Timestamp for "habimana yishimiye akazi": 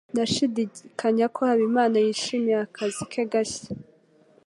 1.49-3.03